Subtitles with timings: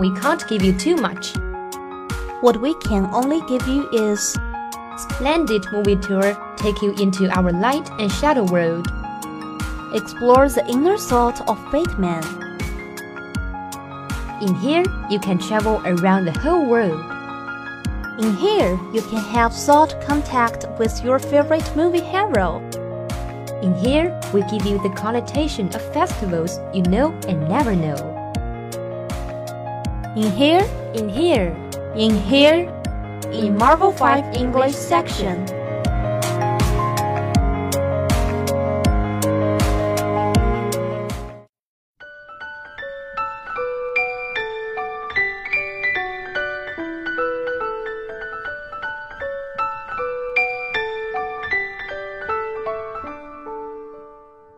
[0.00, 1.36] we can't give you too much.
[2.40, 4.36] What we can only give you is
[4.96, 8.86] Splendid movie tour take you into our light and shadow world.
[9.94, 12.22] explore the inner thought of Batman.
[14.40, 17.00] In here, you can travel around the whole world.
[18.20, 22.58] In here, you can have thought contact with your favorite movie hero.
[23.62, 28.19] In here, we give you the connotation of festivals you know and never know.
[30.16, 31.54] In here, In here,
[31.94, 32.66] in here,
[33.30, 35.46] in Marvel 5 English section.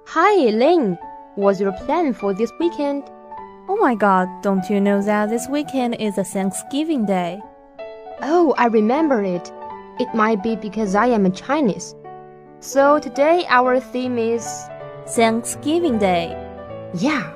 [0.07, 0.97] Hi, Elaine.
[1.35, 3.05] What's your plan for this weekend?
[3.69, 7.41] Oh my god, don't you know that this weekend is a Thanksgiving Day?
[8.21, 9.53] Oh, I remember it.
[10.01, 11.95] It might be because I am a Chinese.
[12.59, 14.45] So today our theme is
[15.09, 16.31] Thanksgiving Day.
[16.95, 17.33] yeah.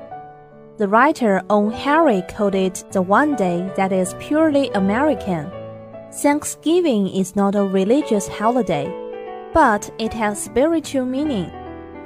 [0.78, 1.70] The writer O.
[1.70, 5.50] Henry called it the one day that is purely American.
[6.12, 8.86] Thanksgiving is not a religious holiday,
[9.54, 11.50] but it has spiritual meaning.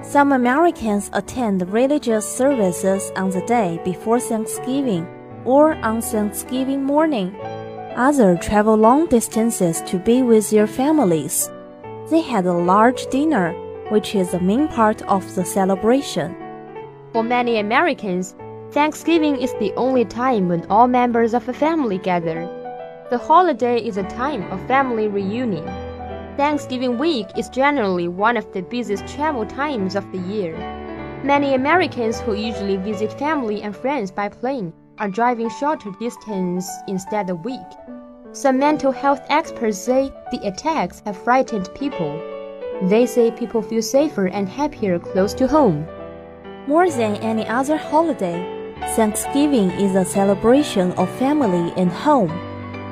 [0.03, 5.07] Some Americans attend religious services on the day before Thanksgiving
[5.45, 7.37] or on Thanksgiving morning.
[7.97, 11.51] Others travel long distances to be with their families.
[12.09, 13.53] They had a large dinner,
[13.91, 16.35] which is the main part of the celebration.
[17.13, 18.35] For many Americans,
[18.71, 22.49] Thanksgiving is the only time when all members of a family gather.
[23.11, 25.69] The holiday is a time of family reunion.
[26.41, 30.57] Thanksgiving week is generally one of the busiest travel times of the year.
[31.23, 37.29] Many Americans who usually visit family and friends by plane are driving shorter distance instead
[37.29, 37.71] of week.
[38.33, 42.19] Some mental health experts say the attacks have frightened people.
[42.85, 45.87] They say people feel safer and happier close to home.
[46.67, 48.41] More than any other holiday,
[48.97, 52.50] Thanksgiving is a celebration of family and home.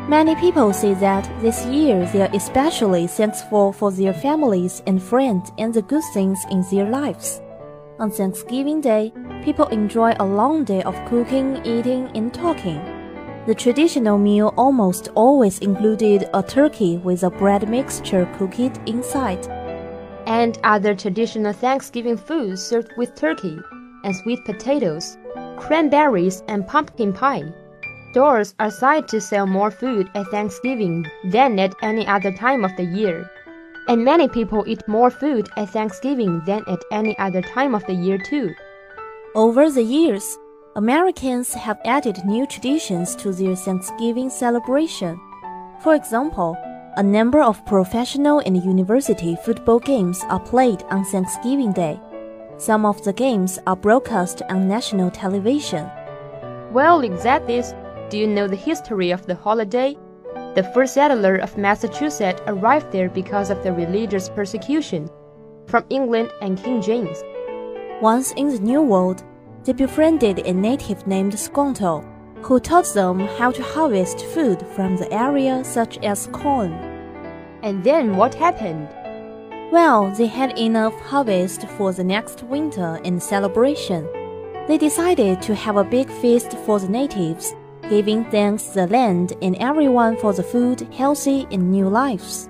[0.09, 5.53] Many people say that this year they are especially thankful for their families and friends
[5.59, 7.43] and the good things in their lives.
[7.99, 9.13] On Thanksgiving Day,
[9.45, 12.81] people enjoy a long day of cooking, eating, and talking.
[13.47, 19.47] The traditional meal almost always included a turkey with a bread mixture cooked inside.
[20.27, 23.59] and other traditional Thanksgiving foods served with turkey
[24.05, 25.17] and sweet potatoes,
[25.57, 27.45] cranberries, and pumpkin pie.
[28.19, 32.77] Stores are said to sell more food at Thanksgiving than at any other time of
[32.77, 33.31] the year.
[33.87, 37.95] And many people eat more food at Thanksgiving than at any other time of the
[37.95, 38.53] year, too.
[39.37, 40.37] Over the years,
[40.75, 45.21] Americans have added new traditions to their Thanksgiving celebration.
[45.85, 46.56] For example,
[46.97, 52.00] a number of professional and university football games are played on Thanksgiving Day.
[52.56, 55.89] Some of the games are broadcast on national television.
[56.73, 57.62] Well, exactly.
[58.11, 59.95] Do you know the history of the holiday?
[60.55, 65.11] The first settler of Massachusetts arrived there because of the religious persecution
[65.67, 67.23] from England and King James.
[68.01, 69.23] Once in the New World,
[69.65, 72.03] they befriended a native named Squanto,
[72.41, 76.73] who taught them how to harvest food from the area such as corn.
[77.63, 78.89] And then what happened?
[79.71, 84.09] Well, they had enough harvest for the next winter and celebration.
[84.67, 87.55] They decided to have a big feast for the natives,
[87.90, 92.50] giving thanks the land and everyone for the food, healthy and new lives.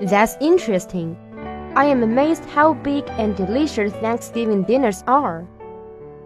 [0.00, 1.16] That's interesting.
[1.74, 5.46] I am amazed how big and delicious Thanksgiving dinners are.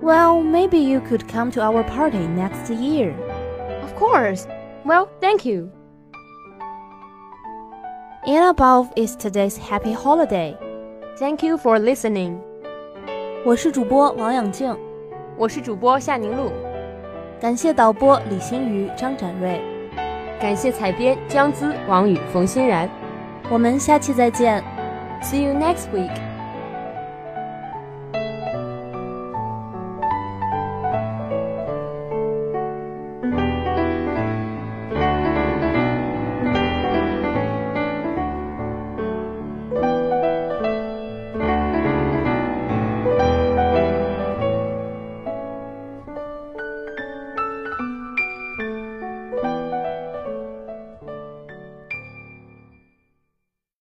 [0.00, 3.14] Well, maybe you could come to our party next year.
[3.82, 4.46] Of course.
[4.84, 5.70] Well, thank you.
[8.26, 10.56] And above is today's happy holiday.
[11.18, 12.38] Thank you for listening.
[13.44, 14.76] 我是主播王养静，
[15.36, 16.50] 我是主播夏宁露，
[17.45, 19.61] 感谢导播李新宇、张展瑞，
[20.41, 22.89] 感谢采编姜姿、王宇、冯欣然。
[23.51, 24.63] 我们下期再见。
[25.21, 26.24] See you next week.